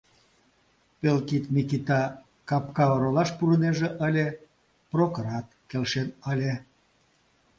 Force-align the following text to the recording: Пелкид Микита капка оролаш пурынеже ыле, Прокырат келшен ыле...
Пелкид 0.99 1.45
Микита 1.53 2.01
капка 2.49 2.85
оролаш 2.93 3.29
пурынеже 3.37 3.89
ыле, 4.07 4.27
Прокырат 4.91 5.47
келшен 5.69 6.09
ыле... 6.31 6.53